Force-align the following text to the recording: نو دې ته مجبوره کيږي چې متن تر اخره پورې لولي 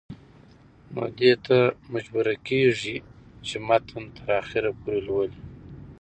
نو 0.93 1.03
دې 1.19 1.31
ته 1.45 1.57
مجبوره 1.93 2.35
کيږي 2.47 2.97
چې 3.47 3.55
متن 3.67 4.03
تر 4.17 4.29
اخره 4.41 4.71
پورې 4.79 4.99
لولي 5.07 5.39